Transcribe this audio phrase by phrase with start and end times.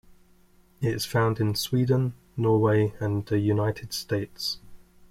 [0.81, 4.57] It is found in Sweden, Norway, and the United States.